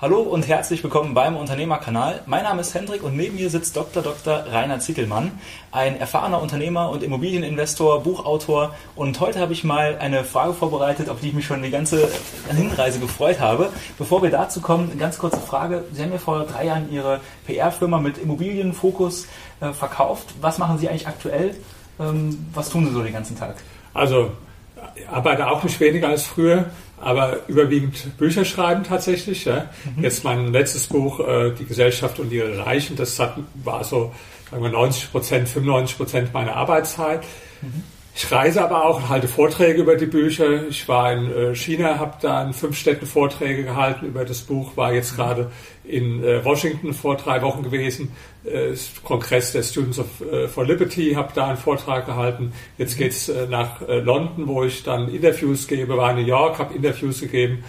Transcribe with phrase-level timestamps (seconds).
[0.00, 2.22] Hallo und herzlich willkommen beim Unternehmerkanal.
[2.26, 4.00] Mein Name ist Hendrik und neben mir sitzt Dr.
[4.00, 4.44] Dr.
[4.48, 5.32] Rainer Zickelmann,
[5.72, 8.76] ein erfahrener Unternehmer und Immobilieninvestor, Buchautor.
[8.94, 12.08] Und heute habe ich mal eine Frage vorbereitet, auf die ich mich schon die ganze
[12.48, 13.70] Hinreise gefreut habe.
[13.98, 15.82] Bevor wir dazu kommen, eine ganz kurze Frage.
[15.92, 19.26] Sie haben ja vor drei Jahren Ihre PR-Firma mit Immobilienfokus
[19.58, 20.32] äh, verkauft.
[20.40, 21.56] Was machen Sie eigentlich aktuell?
[21.98, 23.56] Ähm, was tun Sie so den ganzen Tag?
[23.94, 24.30] Also
[25.10, 26.66] arbeite auch nicht weniger als früher,
[27.00, 29.44] aber überwiegend Bücher schreiben tatsächlich.
[29.44, 29.66] Ja.
[29.96, 30.02] Mhm.
[30.02, 34.12] Jetzt mein letztes Buch, äh, Die Gesellschaft und ihre Reichen, das hat, war so
[34.50, 37.22] sagen wir 90 Prozent, 95 Prozent meiner Arbeitszeit.
[37.62, 37.82] Mhm.
[38.20, 40.66] Ich reise aber auch und halte Vorträge über die Bücher.
[40.66, 44.76] Ich war in äh, China, habe da in fünf Städten Vorträge gehalten über das Buch,
[44.76, 45.52] war jetzt gerade
[45.84, 48.10] in äh, Washington vor drei Wochen gewesen,
[48.44, 50.06] äh, Kongress der Students of,
[50.52, 52.52] for Liberty, habe da einen Vortrag gehalten.
[52.76, 53.02] Jetzt mhm.
[53.04, 57.62] geht's nach London, wo ich dann Interviews gebe, war in New York, habe Interviews gegeben.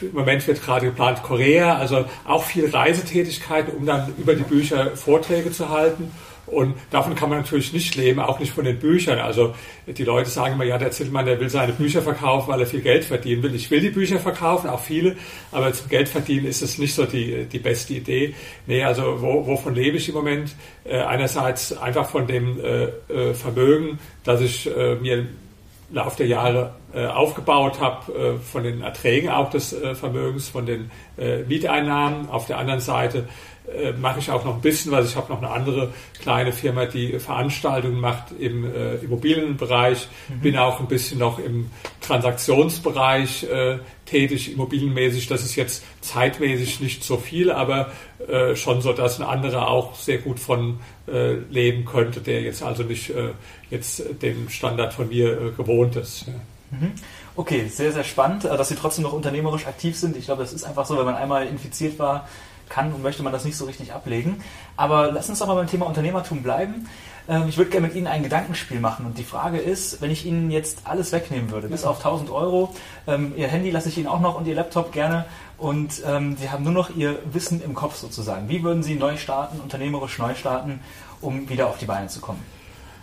[0.00, 4.96] Im Moment wird gerade geplant Korea, also auch viel Reisetätigkeit, um dann über die Bücher
[4.96, 6.10] Vorträge zu halten.
[6.46, 9.18] Und davon kann man natürlich nicht leben, auch nicht von den Büchern.
[9.18, 9.54] Also
[9.86, 12.82] die Leute sagen immer, ja, der Zillmann, der will seine Bücher verkaufen, weil er viel
[12.82, 13.54] Geld verdienen will.
[13.54, 15.16] Ich will die Bücher verkaufen, auch viele,
[15.52, 18.34] aber zum Geld verdienen ist es nicht so die, die beste Idee.
[18.66, 20.54] Nee, also wo, wovon lebe ich im Moment?
[20.84, 25.26] Äh, einerseits einfach von dem äh, äh Vermögen, dass ich äh, mir
[25.94, 30.90] Laufe der Jahre äh, aufgebaut habe, äh, von den Erträgen auch des Vermögens, von den
[31.46, 32.28] Mieteinnahmen.
[32.28, 33.28] Auf der anderen Seite
[33.66, 36.84] äh, mache ich auch noch ein bisschen, weil ich habe noch eine andere kleine Firma,
[36.84, 40.06] die Veranstaltungen macht im äh, Immobilienbereich.
[40.28, 40.40] Mhm.
[40.40, 41.70] Bin auch ein bisschen noch im
[42.04, 45.26] Transaktionsbereich äh, tätig, immobilienmäßig.
[45.26, 47.90] Das ist jetzt zeitmäßig nicht so viel, aber
[48.28, 52.62] äh, schon so, dass ein anderer auch sehr gut von äh, leben könnte, der jetzt
[52.62, 53.30] also nicht äh,
[53.70, 56.26] jetzt den Standard von mir gewohnt ist.
[56.26, 56.34] Ja.
[56.70, 56.92] Mhm.
[57.36, 60.16] Okay, sehr, sehr spannend, dass Sie trotzdem noch unternehmerisch aktiv sind.
[60.16, 62.28] Ich glaube, das ist einfach so, wenn man einmal infiziert war,
[62.68, 64.42] kann und möchte man das nicht so richtig ablegen.
[64.76, 66.88] Aber lass uns doch mal beim Thema Unternehmertum bleiben.
[67.28, 69.06] Ähm, ich würde gerne mit Ihnen ein Gedankenspiel machen.
[69.06, 72.74] Und die Frage ist, wenn ich Ihnen jetzt alles wegnehmen würde, bis auf 1000 Euro,
[73.06, 75.24] ähm, Ihr Handy lasse ich Ihnen auch noch und Ihr Laptop gerne,
[75.56, 78.48] und ähm, Sie haben nur noch Ihr Wissen im Kopf sozusagen.
[78.48, 80.80] Wie würden Sie neu starten, unternehmerisch neu starten,
[81.20, 82.40] um wieder auf die Beine zu kommen?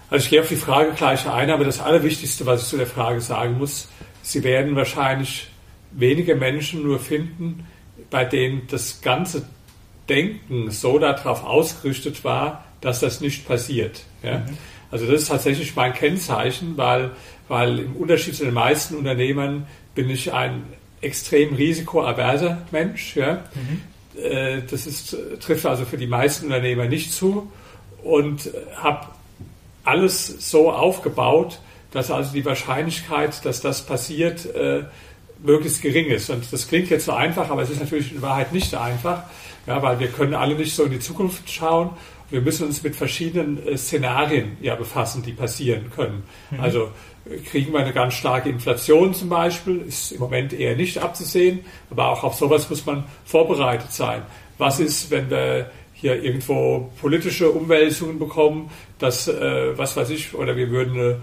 [0.10, 2.88] Also ich gehe auf die Frage gleich ein, aber das Allerwichtigste, was ich zu der
[2.88, 3.88] Frage sagen muss,
[4.24, 5.48] Sie werden wahrscheinlich
[5.92, 7.66] wenige Menschen nur finden,
[8.10, 9.48] bei denen das ganze
[10.10, 14.04] Denken so darauf ausgerichtet war, dass das nicht passiert.
[14.24, 14.40] Ja?
[14.40, 14.58] Mhm.
[14.92, 17.12] Also das ist tatsächlich mein Kennzeichen, weil,
[17.48, 19.66] weil im Unterschied zu den meisten Unternehmern
[19.96, 20.64] bin ich ein
[21.00, 23.16] extrem risikoaverser Mensch.
[23.16, 23.44] Ja?
[23.56, 24.22] Mhm.
[24.22, 27.52] Äh, das ist, trifft also für die meisten Unternehmer nicht zu
[28.04, 29.08] und habe
[29.84, 31.60] alles so aufgebaut,
[31.92, 34.84] dass also die Wahrscheinlichkeit, dass das passiert, äh,
[35.44, 36.30] möglichst gering ist.
[36.30, 39.24] Und das klingt jetzt so einfach, aber es ist natürlich in Wahrheit nicht so einfach,
[39.68, 41.92] ja, weil wir können alle nicht so in die Zukunft schauen.
[42.32, 46.24] Wir müssen uns mit verschiedenen äh, Szenarien ja befassen, die passieren können.
[46.50, 46.60] Mhm.
[46.60, 46.90] Also
[47.52, 51.60] kriegen wir eine ganz starke Inflation zum Beispiel, ist im Moment eher nicht abzusehen,
[51.92, 54.24] aber auch auf sowas muss man vorbereitet sein.
[54.58, 60.56] Was ist, wenn wir hier irgendwo politische Umwälzungen bekommen, dass, äh, was weiß ich, oder
[60.56, 61.22] wir würden eine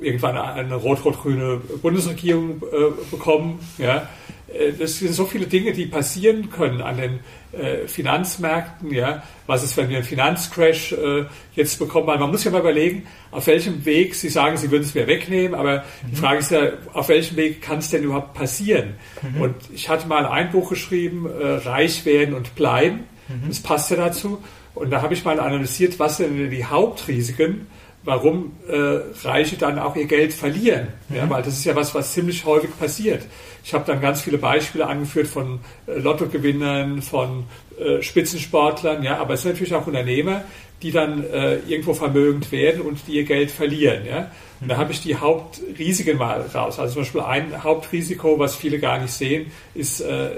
[0.00, 3.60] irgendwann eine rot-rot-grüne Bundesregierung äh, bekommen.
[3.78, 4.08] Ja.
[4.52, 7.20] Äh, das sind so viele Dinge, die passieren können an den
[7.52, 8.92] äh, Finanzmärkten.
[8.92, 9.22] Ja.
[9.46, 11.24] Was ist, wenn wir einen Finanzcrash äh,
[11.54, 12.06] jetzt bekommen?
[12.06, 15.54] Man muss ja mal überlegen, auf welchem Weg, Sie sagen, Sie würden es mir wegnehmen,
[15.54, 16.10] aber mhm.
[16.10, 18.94] die Frage ist ja, auf welchem Weg kann es denn überhaupt passieren?
[19.22, 19.40] Mhm.
[19.40, 23.04] Und ich hatte mal ein Buch geschrieben, äh, Reich werden und bleiben.
[23.28, 23.48] Mhm.
[23.48, 24.42] Das passt ja dazu.
[24.74, 27.66] Und da habe ich mal analysiert, was sind denn die Hauptrisiken
[28.04, 30.88] warum äh, Reiche dann auch ihr Geld verlieren.
[31.08, 31.16] Mhm.
[31.16, 33.22] Ja, weil das ist ja was, was ziemlich häufig passiert.
[33.64, 37.44] Ich habe dann ganz viele Beispiele angeführt von äh, Lottogewinnern, von
[37.78, 40.42] äh, Spitzensportlern, ja, aber es sind natürlich auch Unternehmer,
[40.82, 44.04] die dann äh, irgendwo vermögend werden und die ihr Geld verlieren.
[44.06, 44.30] Ja.
[44.62, 46.78] Und da habe ich die Hauptrisiken mal raus.
[46.78, 50.30] Also zum Beispiel ein Hauptrisiko, was viele gar nicht sehen, ist äh,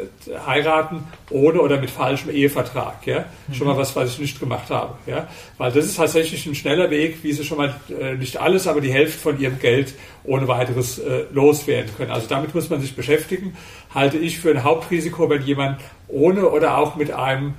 [0.47, 3.07] heiraten ohne oder mit falschem Ehevertrag.
[3.07, 3.27] Ja?
[3.49, 3.55] Mhm.
[3.55, 4.95] Schon mal was, was ich nicht gemacht habe.
[5.07, 5.29] Ja?
[5.59, 8.81] Weil das ist tatsächlich ein schneller Weg, wie sie schon mal äh, nicht alles, aber
[8.81, 9.93] die Hälfte von ihrem Geld
[10.25, 12.11] ohne weiteres äh, loswerden können.
[12.11, 13.55] Also damit muss man sich beschäftigen.
[13.95, 17.55] Halte ich für ein Hauptrisiko, wenn jemand ohne oder auch mit einem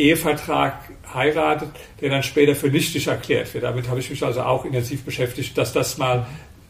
[0.00, 0.74] Ehevertrag
[1.12, 1.68] heiratet,
[2.00, 3.64] der dann später für nichtig erklärt wird.
[3.64, 6.26] Damit habe ich mich also auch intensiv beschäftigt, dass das mal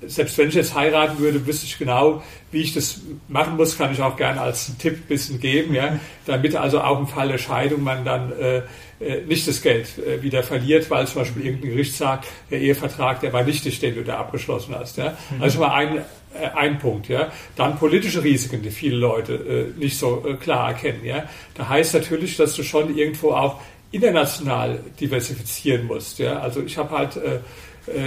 [0.06, 3.92] selbst wenn ich jetzt heiraten würde, wüsste ich genau, wie ich das machen muss, kann
[3.92, 7.38] ich auch gerne als Tipp ein bisschen geben, ja, damit also auch im Fall der
[7.38, 8.62] Scheidung man dann äh,
[9.00, 13.20] äh, nicht das Geld äh, wieder verliert, weil zum Beispiel irgendein Gericht sagt, der Ehevertrag,
[13.20, 14.98] der war nichtig, den du da abgeschlossen hast.
[14.98, 15.16] Ja.
[15.30, 15.42] Mhm.
[15.42, 17.08] Also mal ein, äh, ein Punkt.
[17.08, 17.32] Ja.
[17.56, 21.04] Dann politische Risiken, die viele Leute äh, nicht so äh, klar erkennen.
[21.04, 21.24] Ja.
[21.54, 23.60] Da heißt natürlich, dass du schon irgendwo auch
[23.90, 26.18] international diversifizieren musst.
[26.18, 26.40] Ja.
[26.40, 27.38] Also ich habe halt äh, äh,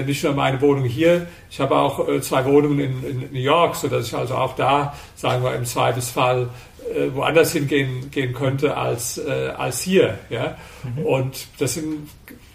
[0.06, 3.76] nicht nur meine Wohnung hier, ich habe auch äh, zwei Wohnungen in, in, New York,
[3.76, 6.50] sodass ich also auch da, sagen wir im Zweifelsfall,
[6.94, 10.18] äh, woanders hingehen gehen könnte als, als hier.
[10.30, 10.58] Ja?
[10.84, 11.06] Mhm.
[11.06, 12.10] Und das sind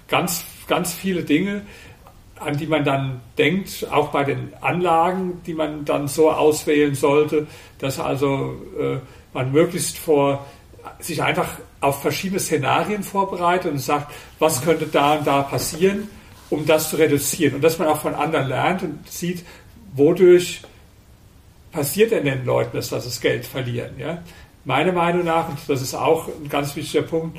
[0.08, 1.62] ganz, ganz viele Dinge,
[2.40, 7.46] an die man dann denkt, auch bei den Anlagen, die man dann so auswählen sollte,
[7.78, 8.98] dass also äh,
[9.32, 10.46] man möglichst vor
[11.00, 11.48] sich einfach
[11.80, 16.08] auf verschiedene Szenarien vorbereitet und sagt, was könnte da und da passieren
[16.50, 19.44] um das zu reduzieren und dass man auch von anderen lernt und sieht,
[19.94, 20.62] wodurch
[21.72, 23.98] passiert denn den Leuten das, dass sie Geld verlieren.
[23.98, 24.22] Ja?
[24.64, 27.38] Meiner Meinung nach, und das ist auch ein ganz wichtiger Punkt,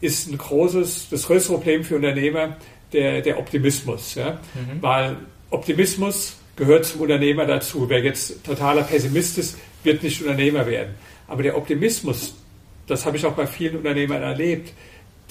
[0.00, 2.56] ist ein großes, das größte Problem für Unternehmer
[2.92, 4.14] der, der Optimismus.
[4.14, 4.40] Ja?
[4.54, 4.80] Mhm.
[4.82, 5.16] Weil
[5.50, 7.88] Optimismus gehört zum Unternehmer dazu.
[7.88, 10.94] Wer jetzt totaler Pessimist ist, wird nicht Unternehmer werden.
[11.26, 12.34] Aber der Optimismus,
[12.86, 14.72] das habe ich auch bei vielen Unternehmern erlebt,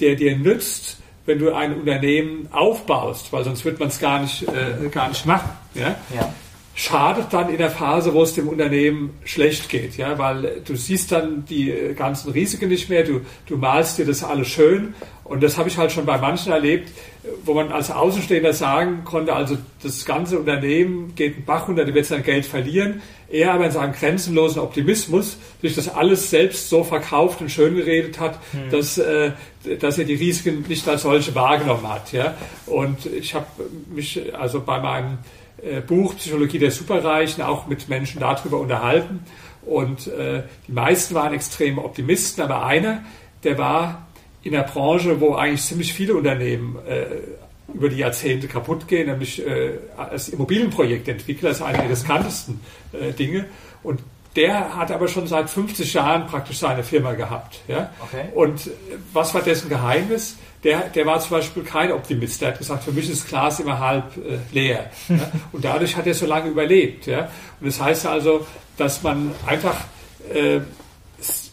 [0.00, 0.98] der dir nützt,
[1.28, 5.26] wenn du ein Unternehmen aufbaust, weil sonst wird man es gar nicht, äh, gar nicht
[5.26, 5.50] machen.
[5.74, 5.94] Ja?
[6.14, 6.32] ja?
[6.80, 11.10] Schadet dann in der Phase, wo es dem Unternehmen schlecht geht, ja, weil du siehst
[11.10, 14.94] dann die äh, ganzen Risiken nicht mehr, du, du malst dir das alles schön
[15.24, 16.90] und das habe ich halt schon bei manchen erlebt,
[17.44, 21.94] wo man als Außenstehender sagen konnte, also das ganze Unternehmen geht einen Bach runter, die
[21.94, 23.02] wird sein Geld verlieren.
[23.28, 28.20] Er aber in seinem grenzenlosen Optimismus sich das alles selbst so verkauft und schön geredet
[28.20, 28.70] hat, hm.
[28.70, 29.32] dass, äh,
[29.80, 32.12] dass er die Risiken nicht als solche wahrgenommen hat.
[32.12, 32.34] Ja?
[32.66, 33.46] Und ich habe
[33.92, 35.18] mich also bei meinem
[35.86, 39.24] Buch Psychologie der Superreichen auch mit Menschen darüber unterhalten.
[39.62, 43.04] Und äh, die meisten waren extrem Optimisten, aber einer,
[43.44, 44.06] der war
[44.42, 47.06] in der Branche, wo eigentlich ziemlich viele Unternehmen äh,
[47.74, 52.60] über die Jahrzehnte kaputt gehen, nämlich äh, als Immobilienprojektentwickler, ist eine der riskantesten
[52.92, 53.46] äh, Dinge.
[53.82, 54.00] Und
[54.36, 57.60] der hat aber schon seit 50 Jahren praktisch seine Firma gehabt.
[57.68, 57.92] Ja?
[58.00, 58.28] Okay.
[58.34, 58.70] Und
[59.12, 60.36] was war dessen Geheimnis?
[60.64, 62.40] Der, der war zum Beispiel kein Optimist.
[62.40, 64.90] Der hat gesagt, für mich ist das Glas immer halb äh, leer.
[65.08, 65.30] ja?
[65.52, 67.06] Und dadurch hat er so lange überlebt.
[67.06, 67.30] Ja?
[67.60, 68.46] Und das heißt also,
[68.76, 69.76] dass man einfach
[70.32, 70.60] äh,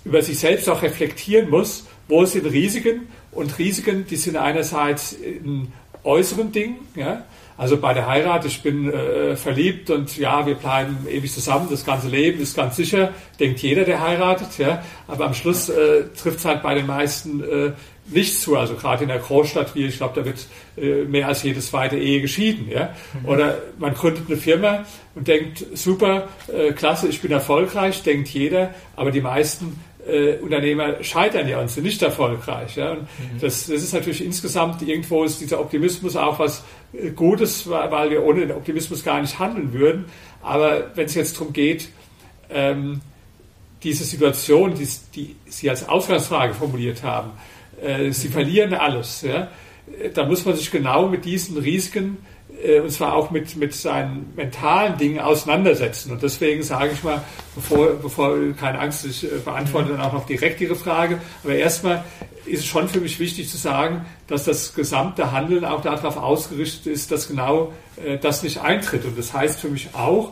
[0.04, 3.08] über sich selbst auch reflektieren muss wo sind Risiken?
[3.32, 5.72] Und Risiken, die sind einerseits in
[6.04, 7.24] äußeren Dingen, ja,
[7.58, 11.86] also bei der Heirat, ich bin äh, verliebt und ja, wir bleiben ewig zusammen, das
[11.86, 14.84] ganze Leben ist ganz sicher, denkt jeder, der heiratet, ja.
[15.08, 17.72] Aber am Schluss äh, trifft es halt bei den meisten äh,
[18.08, 18.58] nicht zu.
[18.58, 20.46] Also gerade in der Großstadt wie ich glaube, da wird
[20.78, 22.94] äh, mehr als jede zweite Ehe geschieden, ja.
[23.22, 23.30] Mhm.
[23.30, 24.86] Oder man gründet eine Firma
[25.16, 31.04] und denkt, super, äh, klasse, ich bin erfolgreich, denkt jeder, aber die meisten äh, Unternehmer
[31.04, 32.76] scheitern ja und sind nicht erfolgreich.
[32.76, 32.92] Ja?
[32.92, 33.40] Und mhm.
[33.42, 36.64] das, das ist natürlich insgesamt irgendwo ist dieser Optimismus auch was
[36.94, 40.06] äh, Gutes, weil wir ohne den Optimismus gar nicht handeln würden.
[40.42, 41.90] Aber wenn es jetzt darum geht,
[42.50, 43.02] ähm,
[43.84, 47.32] diese Situation, die, die, Sie als Ausgangsfrage formuliert haben,
[48.12, 48.32] Sie mhm.
[48.32, 49.22] verlieren alles.
[49.22, 49.50] Ja?
[50.14, 52.18] Da muss man sich genau mit diesen Risiken
[52.64, 56.12] äh, und zwar auch mit, mit seinen mentalen Dingen auseinandersetzen.
[56.12, 57.24] Und deswegen sage ich mal,
[57.56, 62.04] bevor, bevor keine Angst, ich äh, beantworte dann auch noch direkt Ihre Frage, aber erstmal
[62.46, 66.88] ist es schon für mich wichtig zu sagen, dass das gesamte Handeln auch darauf ausgerichtet
[66.88, 67.74] ist, dass genau
[68.04, 69.06] äh, das nicht eintritt.
[69.06, 70.32] Und das heißt für mich auch,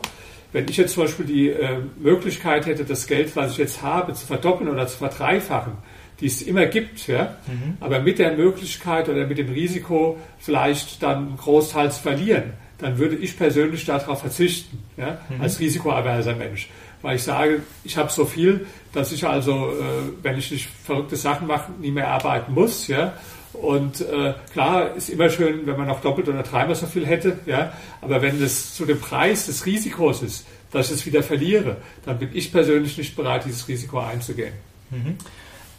[0.52, 4.14] wenn ich jetzt zum Beispiel die äh, Möglichkeit hätte, das Geld, was ich jetzt habe,
[4.14, 5.72] zu verdoppeln oder zu verdreifachen,
[6.20, 7.36] die es immer gibt, ja?
[7.46, 7.76] Mhm.
[7.80, 12.98] aber mit der Möglichkeit oder mit dem Risiko vielleicht dann einen Großteil zu verlieren, dann
[12.98, 15.18] würde ich persönlich darauf verzichten, ja?
[15.28, 15.40] Mhm.
[15.40, 16.68] als risikoaverser Mensch.
[17.02, 21.16] Weil ich sage, ich habe so viel, dass ich also, äh, wenn ich nicht verrückte
[21.16, 22.88] Sachen mache, nie mehr arbeiten muss.
[22.88, 23.12] Ja?
[23.52, 27.38] Und äh, klar, ist immer schön, wenn man noch doppelt oder dreimal so viel hätte,
[27.44, 27.74] ja.
[28.00, 32.18] Aber wenn das zu dem Preis des Risikos ist, dass ich es wieder verliere, dann
[32.18, 34.54] bin ich persönlich nicht bereit, dieses Risiko einzugehen.
[34.90, 35.18] Mhm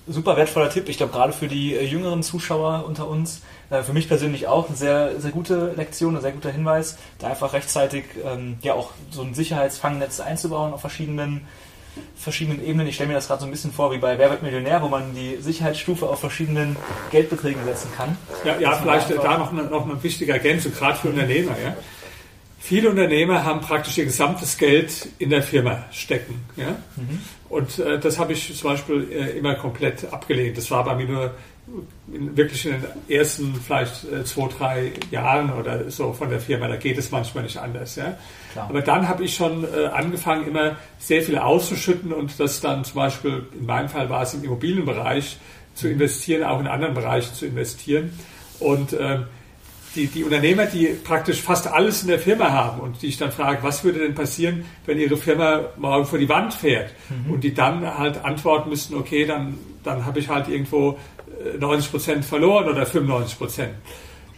[0.07, 0.89] super wertvoller Tipp.
[0.89, 4.67] Ich glaube, gerade für die äh, jüngeren Zuschauer unter uns, äh, für mich persönlich auch
[4.67, 8.91] eine sehr, sehr gute Lektion, ein sehr guter Hinweis, da einfach rechtzeitig ähm, ja auch
[9.11, 11.47] so ein Sicherheitsfangnetz einzubauen auf verschiedenen,
[12.15, 12.87] verschiedenen Ebenen.
[12.87, 14.87] Ich stelle mir das gerade so ein bisschen vor wie bei Wer wird Millionär, wo
[14.87, 16.75] man die Sicherheitsstufe auf verschiedenen
[17.11, 18.17] Geldbeträgen setzen kann.
[18.43, 21.55] Ja, ja vielleicht da noch eine, noch eine wichtige Ergänzung, gerade für Unternehmer.
[21.63, 21.75] Ja.
[22.59, 26.43] viele Unternehmer haben praktisch ihr gesamtes Geld in der Firma stecken.
[26.55, 26.75] Ja?
[26.95, 27.21] Mhm.
[27.55, 30.57] Und äh, das habe ich zum Beispiel äh, immer komplett abgelehnt.
[30.57, 31.31] Das war bei mir nur
[32.11, 36.67] in, wirklich in den ersten vielleicht äh, zwei, drei Jahren oder so von der Firma.
[36.67, 37.95] Da geht es manchmal nicht anders.
[37.95, 38.17] Ja?
[38.57, 42.95] Aber dann habe ich schon äh, angefangen, immer sehr viel auszuschütten und das dann zum
[42.95, 45.37] Beispiel, in meinem Fall war es im Immobilienbereich,
[45.75, 48.19] zu investieren, auch in anderen Bereichen zu investieren.
[48.59, 49.19] Und äh,
[49.95, 53.31] die, die Unternehmer, die praktisch fast alles in der Firma haben und die ich dann
[53.31, 56.93] frage, was würde denn passieren, wenn ihre Firma morgen vor die Wand fährt?
[57.09, 57.33] Mhm.
[57.33, 60.97] Und die dann halt antworten müssten, okay, dann, dann habe ich halt irgendwo
[61.59, 63.73] 90 äh, Prozent verloren oder 95 Prozent.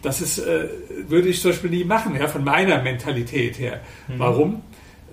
[0.02, 0.68] Das ist, äh,
[1.08, 3.80] würde ich zum Beispiel nie machen, ja, von meiner Mentalität her.
[4.06, 4.18] Mhm.
[4.18, 4.62] Warum?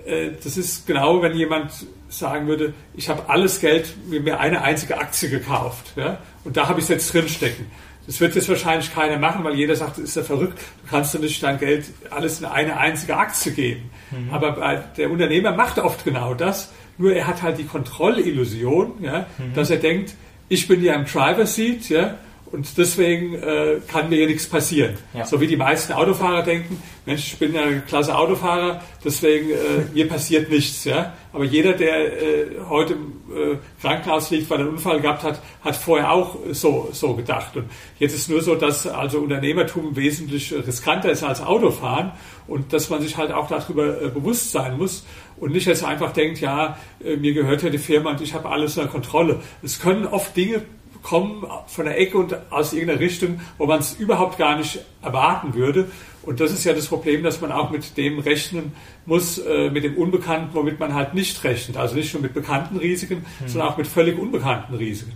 [0.06, 1.72] Äh, das ist genau, wenn jemand
[2.08, 6.80] sagen würde, ich habe alles Geld, mir eine einzige Aktie gekauft, ja, und da habe
[6.80, 7.66] ich es jetzt drinstecken.
[8.08, 11.20] Das wird jetzt wahrscheinlich keiner machen, weil jeder sagt, ist ja verrückt, du kannst doch
[11.20, 13.90] nicht dein Geld alles in eine einzige Aktie geben.
[14.12, 14.32] Mhm.
[14.32, 19.54] Aber der Unternehmer macht oft genau das, nur er hat halt die Kontrollillusion, ja, mhm.
[19.54, 20.14] dass er denkt,
[20.50, 22.16] ich bin ja im Driver Seat, ja,
[22.56, 24.98] und deswegen äh, kann mir hier nichts passieren.
[25.14, 25.26] Ja.
[25.26, 29.56] So wie die meisten Autofahrer denken, Mensch, ich bin ja ein klasse Autofahrer, deswegen äh,
[29.94, 30.86] mir passiert nichts.
[30.86, 31.14] Ja?
[31.34, 35.42] Aber jeder, der äh, heute im äh, Krankenhaus liegt, weil er einen Unfall gehabt hat,
[35.62, 37.58] hat vorher auch so, so gedacht.
[37.58, 37.66] Und
[38.00, 42.14] jetzt ist nur so, dass also Unternehmertum wesentlich riskanter ist als Autofahren
[42.48, 45.06] und dass man sich halt auch darüber äh, bewusst sein muss
[45.38, 48.50] und nicht jetzt einfach denkt, ja, äh, mir gehört ja die Firma und ich habe
[48.50, 49.42] alles unter Kontrolle.
[49.62, 50.62] Es können oft Dinge
[51.06, 55.54] kommen von der Ecke und aus irgendeiner Richtung, wo man es überhaupt gar nicht erwarten
[55.54, 55.88] würde.
[56.24, 58.74] Und das ist ja das Problem, dass man auch mit dem rechnen
[59.06, 61.78] muss, äh, mit dem Unbekannten, womit man halt nicht rechnet.
[61.78, 63.48] Also nicht nur mit bekannten Risiken, mhm.
[63.48, 65.14] sondern auch mit völlig unbekannten Risiken.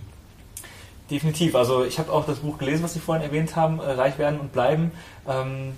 [1.10, 1.56] Definitiv.
[1.56, 4.38] Also ich habe auch das Buch gelesen, was Sie vorhin erwähnt haben, äh, Reich werden
[4.38, 4.92] und bleiben.
[5.28, 5.72] Ähm,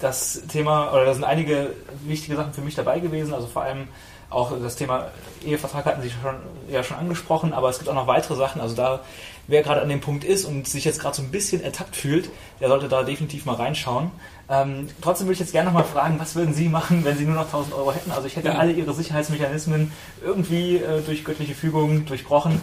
[0.00, 1.74] das Thema, oder da sind einige
[2.06, 3.88] wichtige Sachen für mich dabei gewesen, also vor allem
[4.30, 5.10] auch das Thema
[5.44, 6.36] Ehevertrag hatten Sie schon,
[6.70, 8.60] ja schon angesprochen, aber es gibt auch noch weitere Sachen.
[8.60, 9.00] Also da,
[9.48, 12.30] wer gerade an dem Punkt ist und sich jetzt gerade so ein bisschen ertappt fühlt,
[12.60, 14.12] der sollte da definitiv mal reinschauen.
[14.50, 17.24] Ähm, trotzdem würde ich jetzt gerne noch mal fragen, was würden Sie machen, wenn Sie
[17.24, 18.12] nur noch 1000 Euro hätten?
[18.12, 18.54] Also ich hätte ja.
[18.54, 19.90] alle Ihre Sicherheitsmechanismen
[20.24, 22.60] irgendwie äh, durch göttliche Fügung durchbrochen.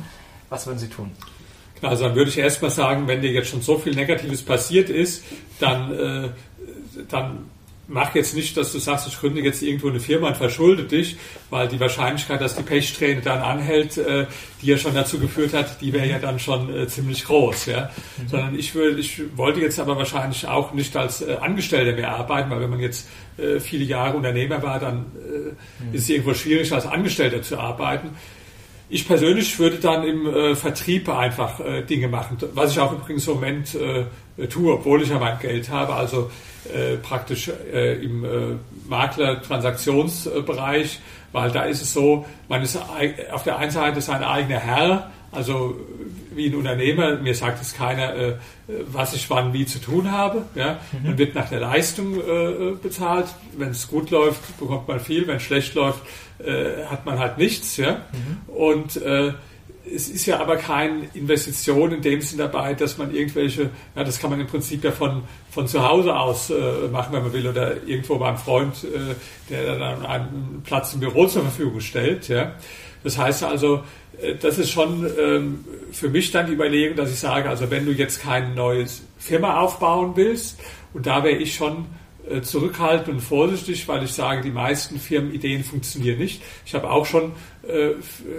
[0.49, 1.11] Was würden Sie tun?
[1.81, 4.89] Also dann würde ich erst mal sagen, wenn dir jetzt schon so viel Negatives passiert
[4.89, 5.23] ist,
[5.59, 6.29] dann, äh,
[7.09, 7.49] dann
[7.87, 11.17] mach jetzt nicht, dass du sagst, ich gründe jetzt irgendwo eine Firma und verschulde dich,
[11.49, 14.25] weil die Wahrscheinlichkeit, dass die Pechsträhne dann anhält, äh,
[14.61, 17.91] die ja schon dazu geführt hat, die wäre ja dann schon äh, ziemlich groß, ja.
[18.17, 18.27] Mhm.
[18.27, 22.49] Sondern ich würde, ich wollte jetzt aber wahrscheinlich auch nicht als äh, Angestellter mehr arbeiten,
[22.49, 25.93] weil wenn man jetzt äh, viele Jahre Unternehmer war, dann mhm.
[25.93, 28.09] ist es irgendwo schwierig, als Angestellter zu arbeiten.
[28.87, 33.27] Ich persönlich würde dann im äh, Vertrieb einfach äh, Dinge machen, was ich auch übrigens
[33.27, 34.05] im Moment äh,
[34.47, 35.93] tue, obwohl ich ja mein Geld habe.
[35.93, 36.29] Also
[36.73, 40.99] äh, praktisch äh, im äh, Makler-Transaktionsbereich,
[41.31, 42.79] weil da ist es so, man ist
[43.31, 45.79] auf der einen Seite sein eigener Herr, also
[46.33, 48.35] wie ein Unternehmer, mir sagt es keiner,
[48.67, 50.43] was ich wann wie zu tun habe.
[50.53, 50.79] Ja?
[50.91, 51.07] Mhm.
[51.07, 52.19] Man wird nach der Leistung
[52.81, 53.27] bezahlt.
[53.57, 55.25] Wenn es gut läuft, bekommt man viel.
[55.27, 56.01] Wenn es schlecht läuft,
[56.39, 57.77] äh, hat man halt nichts.
[57.77, 58.01] Ja?
[58.11, 58.53] Mhm.
[58.53, 59.33] Und äh,
[59.93, 64.19] es ist ja aber keine Investition in dem Sinn dabei, dass man irgendwelche, ja, das
[64.19, 67.47] kann man im Prinzip ja von, von zu Hause aus äh, machen, wenn man will,
[67.47, 69.15] oder irgendwo beim Freund, äh,
[69.49, 72.27] der dann einen Platz im Büro zur Verfügung stellt.
[72.27, 72.53] Ja.
[73.03, 73.83] Das heißt also,
[74.19, 77.85] äh, das ist schon ähm, für mich dann die Überlegung, dass ich sage, also wenn
[77.85, 78.85] du jetzt keine neue
[79.17, 80.59] Firma aufbauen willst,
[80.93, 81.85] und da wäre ich schon
[82.41, 86.41] zurückhaltend und vorsichtig, weil ich sage, die meisten Firmenideen funktionieren nicht.
[86.65, 87.33] Ich habe auch schon
[87.67, 87.91] äh,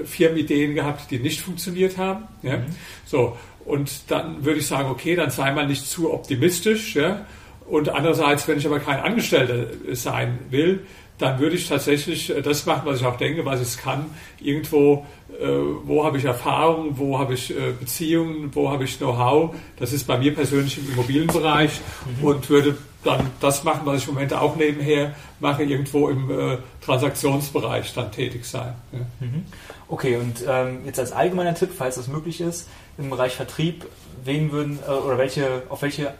[0.04, 2.24] Firmenideen gehabt, die nicht funktioniert haben.
[2.42, 2.58] Ja?
[2.58, 2.64] Mhm.
[3.04, 6.96] So, und dann würde ich sagen, okay, dann sei mal nicht zu optimistisch.
[6.96, 7.26] Ja?
[7.68, 10.86] Und andererseits, wenn ich aber kein Angestellter sein will,
[11.18, 14.06] dann würde ich tatsächlich äh, das machen, was ich auch denke, was ich kann.
[14.40, 15.06] Irgendwo,
[15.40, 15.46] äh,
[15.84, 19.54] wo habe ich Erfahrung, wo habe ich äh, Beziehungen, wo habe ich Know-how.
[19.78, 21.80] Das ist bei mir persönlich im Immobilienbereich
[22.20, 22.24] mhm.
[22.24, 26.58] und würde dann das machen, was ich im Moment auch nebenher mache, irgendwo im äh,
[26.84, 28.74] Transaktionsbereich dann tätig sein.
[28.92, 28.98] Ja.
[29.20, 29.44] Mhm.
[29.88, 32.68] Okay, und ähm, jetzt als allgemeiner Tipp, falls das möglich ist,
[32.98, 33.86] im Bereich Vertrieb,
[34.24, 36.14] wen würden äh, oder welche, auf welche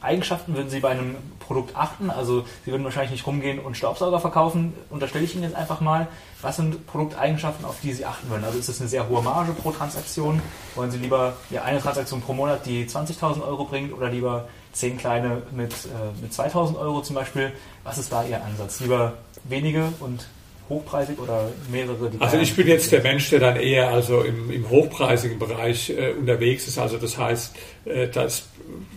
[0.00, 1.16] Eigenschaften würden Sie bei einem
[1.50, 2.10] Produkt achten?
[2.10, 6.06] Also Sie würden wahrscheinlich nicht rumgehen und Staubsauger verkaufen, unterstelle ich Ihnen jetzt einfach mal.
[6.42, 8.44] Was sind Produkteigenschaften, auf die Sie achten würden?
[8.44, 10.40] Also ist das eine sehr hohe Marge pro Transaktion?
[10.76, 14.96] Wollen Sie lieber ja, eine Transaktion pro Monat, die 20.000 Euro bringt oder lieber zehn
[14.96, 17.50] kleine mit, äh, mit 2000 Euro zum Beispiel.
[17.82, 18.78] Was ist da Ihr Ansatz?
[18.78, 20.28] Lieber wenige und
[20.70, 22.10] hochpreisig oder mehrere?
[22.20, 26.12] also ich bin jetzt der Mensch, der dann eher also im, im hochpreisigen Bereich äh,
[26.12, 26.78] unterwegs ist.
[26.78, 28.48] Also das heißt, äh, das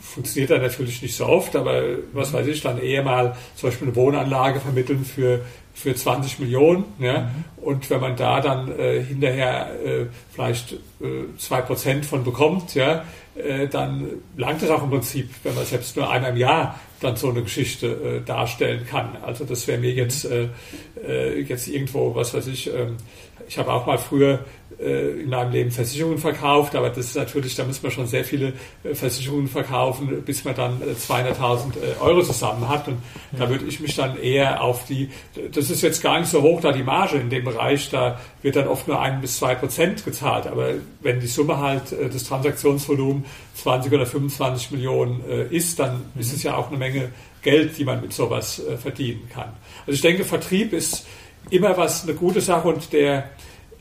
[0.01, 3.87] funktioniert dann natürlich nicht so oft, aber was weiß ich, dann eher mal zum Beispiel
[3.87, 5.41] eine Wohnanlage vermitteln für
[5.73, 6.85] für 20 Millionen.
[6.99, 7.21] Ja?
[7.21, 7.43] Mhm.
[7.57, 10.77] Und wenn man da dann äh, hinterher äh, vielleicht äh,
[11.37, 13.03] zwei äh, Prozent von bekommt, ja,
[13.35, 17.15] äh, dann langt es auch im Prinzip, wenn man selbst nur einmal im Jahr dann
[17.15, 19.17] so eine Geschichte äh, darstellen kann.
[19.21, 20.49] Also das wäre mir jetzt, äh,
[21.05, 22.97] äh, jetzt irgendwo, was weiß ich, ähm,
[23.47, 24.45] ich habe auch mal früher
[24.79, 28.53] in meinem Leben Versicherungen verkauft, aber das ist natürlich, da muss man schon sehr viele
[28.83, 31.33] äh, Versicherungen verkaufen, bis man dann 200.000
[31.77, 32.87] äh, Euro zusammen hat.
[32.87, 32.97] Und
[33.37, 35.09] da würde ich mich dann eher auf die,
[35.51, 38.55] das ist jetzt gar nicht so hoch, da die Marge in dem Bereich, da wird
[38.55, 40.47] dann oft nur ein bis zwei Prozent gezahlt.
[40.47, 40.69] Aber
[41.01, 43.25] wenn die Summe halt das Transaktionsvolumen
[43.55, 46.21] 20 oder 25 Millionen ist, dann mhm.
[46.21, 47.11] ist es ja auch eine Menge
[47.41, 49.53] Geld, die man mit sowas verdienen kann.
[49.81, 51.05] Also ich denke, Vertrieb ist
[51.49, 53.29] immer was eine gute Sache und der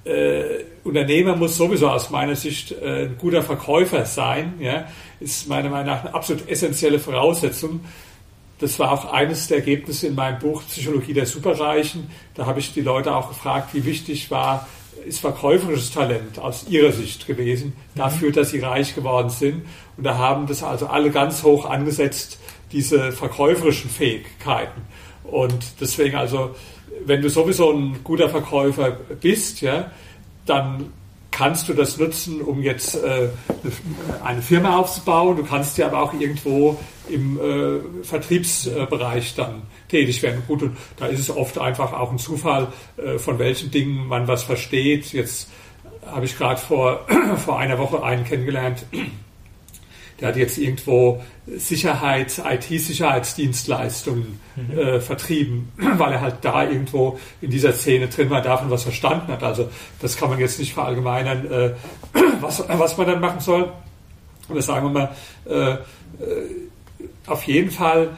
[0.04, 4.54] äh, Unternehmer muss sowieso aus meiner Sicht äh, ein guter Verkäufer sein.
[4.60, 4.86] Ja,
[5.20, 7.80] ist meiner Meinung nach eine absolut essentielle Voraussetzung.
[8.58, 12.08] Das war auch eines der Ergebnisse in meinem Buch Psychologie der Superreichen.
[12.34, 14.68] Da habe ich die Leute auch gefragt, wie wichtig war,
[15.04, 19.66] ist verkäuferisches Talent aus ihrer Sicht gewesen, dafür, dass sie reich geworden sind.
[19.96, 22.38] Und da haben das also alle ganz hoch angesetzt,
[22.70, 24.82] diese verkäuferischen Fähigkeiten.
[25.24, 26.54] Und deswegen also
[27.04, 29.90] wenn du sowieso ein guter Verkäufer bist, ja,
[30.46, 30.92] dann
[31.30, 33.28] kannst du das nutzen, um jetzt äh,
[34.22, 35.36] eine Firma aufzubauen.
[35.36, 40.42] Du kannst ja aber auch irgendwo im äh, Vertriebsbereich dann tätig werden.
[40.46, 44.28] Gut, und da ist es oft einfach auch ein Zufall, äh, von welchen Dingen man
[44.28, 45.12] was versteht.
[45.12, 45.50] Jetzt
[46.06, 47.06] habe ich gerade vor,
[47.44, 48.84] vor einer Woche einen kennengelernt,
[50.22, 54.78] der hat jetzt irgendwo Sicherheit, IT-Sicherheitsdienstleistungen mhm.
[54.78, 59.32] äh, vertrieben, weil er halt da irgendwo in dieser Szene drin war, davon was verstanden
[59.32, 59.42] hat.
[59.42, 59.68] Also
[60.00, 61.70] das kann man jetzt nicht verallgemeinern, äh,
[62.40, 63.72] was, was man dann machen soll.
[64.48, 65.78] Aber sagen wir mal, äh, äh
[67.26, 68.10] auf jeden Fall,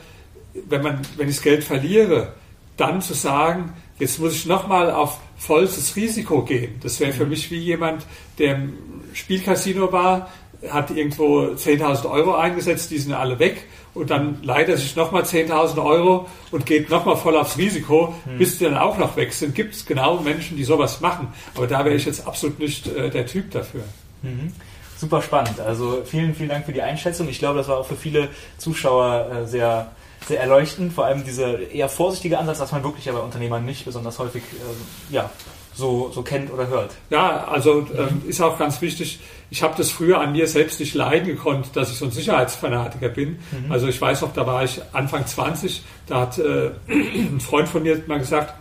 [0.68, 2.32] wenn, man, wenn ich das Geld verliere,
[2.76, 6.80] dann zu sagen, jetzt muss ich nochmal auf vollstes Risiko gehen.
[6.82, 7.30] Das wäre für mhm.
[7.30, 8.06] mich wie jemand,
[8.38, 8.74] der im
[9.12, 10.30] Spielcasino war,
[10.70, 15.22] hat irgendwo 10.000 Euro eingesetzt, die sind alle weg und dann leiht er sich nochmal
[15.22, 18.38] 10.000 Euro und geht nochmal voll aufs Risiko, hm.
[18.38, 19.54] bis die dann auch noch weg sind.
[19.54, 21.28] Gibt es genau Menschen, die sowas machen.
[21.54, 23.84] Aber da wäre ich jetzt absolut nicht äh, der Typ dafür.
[24.22, 24.52] Mhm.
[24.96, 25.60] Super spannend.
[25.60, 27.28] Also vielen, vielen Dank für die Einschätzung.
[27.28, 29.90] Ich glaube, das war auch für viele Zuschauer äh, sehr,
[30.26, 30.92] sehr erleuchtend.
[30.92, 35.14] Vor allem dieser eher vorsichtige Ansatz, dass man wirklich aber Unternehmern nicht besonders häufig äh,
[35.14, 35.30] ja,
[35.74, 36.92] so, so kennt oder hört.
[37.10, 39.20] Ja, also ähm, ist auch ganz wichtig.
[39.50, 43.08] Ich habe das früher an mir selbst nicht leiden gekonnt, dass ich so ein Sicherheitsfanatiker
[43.08, 43.38] bin.
[43.50, 43.70] Mhm.
[43.70, 47.82] Also ich weiß noch, da war ich Anfang 20, da hat äh, ein Freund von
[47.82, 48.54] mir mal gesagt,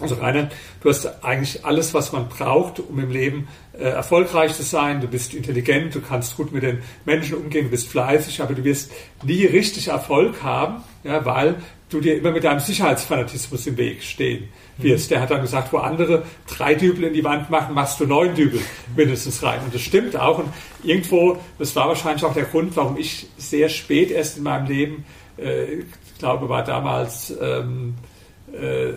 [0.00, 0.50] also Rainer,
[0.82, 5.00] du hast eigentlich alles, was man braucht, um im Leben äh, erfolgreich zu sein.
[5.00, 8.64] Du bist intelligent, du kannst gut mit den Menschen umgehen, du bist fleißig, aber du
[8.64, 8.90] wirst
[9.22, 11.56] nie richtig Erfolg haben, ja, weil
[11.90, 15.10] du dir immer mit deinem Sicherheitsfanatismus im Weg stehen wirst.
[15.10, 18.34] Der hat dann gesagt, wo andere drei Dübel in die Wand machen, machst du neun
[18.34, 18.60] Dübel
[18.96, 19.60] mindestens rein.
[19.64, 20.38] Und das stimmt auch.
[20.38, 20.48] Und
[20.82, 25.04] irgendwo, das war wahrscheinlich auch der Grund, warum ich sehr spät erst in meinem Leben,
[25.38, 27.94] äh, ich glaube, war damals ähm,
[28.52, 28.92] äh,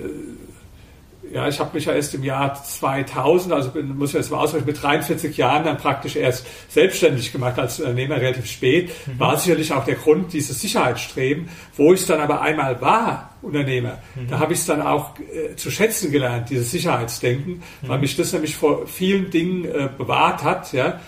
[1.32, 4.38] ja, ich habe mich ja erst im Jahr 2000, also bin, muss ich jetzt mal
[4.38, 8.92] ausrechnen, mit 43 Jahren dann praktisch erst selbstständig gemacht als Unternehmer relativ spät.
[9.06, 9.20] Mhm.
[9.20, 11.50] War sicherlich auch der Grund, dieses Sicherheitsstreben.
[11.76, 14.28] Wo ich dann aber einmal war, Unternehmer, mhm.
[14.30, 17.88] da habe ich es dann auch äh, zu schätzen gelernt, dieses Sicherheitsdenken, mhm.
[17.88, 20.74] weil mich das nämlich vor vielen Dingen äh, bewahrt hat.
[20.74, 21.00] Ja.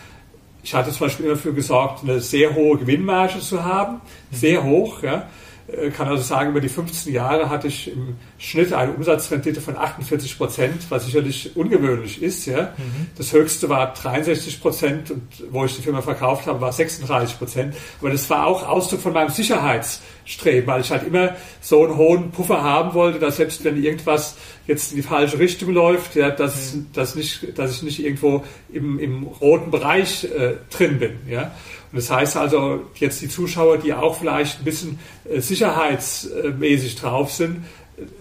[0.64, 4.36] Ich hatte zum Beispiel immer dafür gesorgt, eine sehr hohe Gewinnmarge zu haben, mhm.
[4.36, 5.04] sehr hoch.
[5.04, 5.28] Ja
[5.96, 10.38] kann also sagen, über die 15 Jahre hatte ich im Schnitt eine Umsatzrendite von 48
[10.38, 12.46] Prozent, was sicherlich ungewöhnlich ist.
[12.46, 12.74] Ja.
[12.78, 13.08] Mhm.
[13.18, 17.76] Das höchste war 63 Prozent und wo ich die Firma verkauft habe, war 36 Prozent.
[18.00, 22.32] Aber das war auch Ausdruck von meinem Sicherheitsstreben, weil ich halt immer so einen hohen
[22.32, 26.74] Puffer haben wollte, dass selbst wenn irgendwas jetzt in die falsche Richtung läuft, ja, dass,
[26.74, 26.88] mhm.
[26.94, 31.18] dass, nicht, dass ich nicht irgendwo im, im roten Bereich äh, drin bin.
[31.28, 31.52] Ja.
[31.92, 35.00] Und das heißt also, jetzt die Zuschauer, die auch vielleicht ein bisschen
[35.30, 37.66] äh, sicherheitsmäßig drauf sind,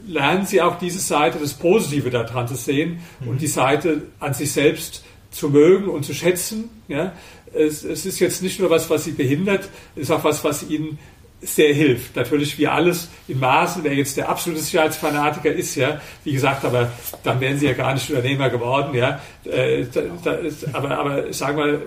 [0.07, 3.29] lernen sie auch diese Seite, das Positive daran zu sehen mhm.
[3.29, 6.71] und die Seite an sich selbst zu mögen und zu schätzen.
[6.89, 7.13] Ja?
[7.53, 10.69] Es, es ist jetzt nicht nur was, was sie behindert, es ist auch was, was
[10.69, 10.99] ihnen
[11.41, 12.17] sehr hilft.
[12.17, 16.91] Natürlich wie alles in Maßen, wer jetzt der absolute Sicherheitsfanatiker ist, ja, wie gesagt, aber
[17.23, 19.21] dann wären sie ja gar nicht Unternehmer geworden, ja.
[19.45, 20.39] Äh, da, da,
[20.73, 21.83] aber, aber sagen wir,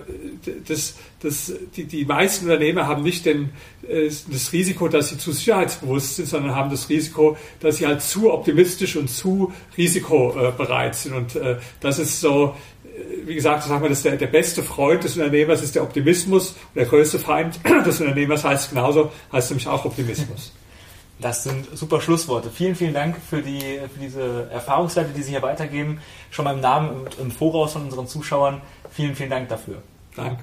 [0.66, 3.50] das, das, die, die meisten Unternehmer haben nicht den,
[3.86, 8.00] äh, das Risiko, dass sie zu sicherheitsbewusst sind, sondern haben das Risiko, dass sie halt
[8.00, 11.14] zu optimistisch und zu risikobereit sind.
[11.14, 12.56] Und äh, das ist so,
[13.24, 16.76] wie gesagt, sagen wir, das der, der beste Freund des Unternehmers ist der Optimismus und
[16.76, 20.52] der größte Feind des Unternehmers heißt genauso, heißt nämlich auch Optimismus.
[21.20, 22.50] Das sind super Schlussworte.
[22.50, 26.00] Vielen, vielen Dank für, die, für diese Erfahrungswerte, die Sie hier weitergeben.
[26.30, 28.60] Schon mal im Namen und im Voraus von unseren Zuschauern.
[28.90, 29.82] Vielen, vielen Dank dafür.
[30.16, 30.42] Danke.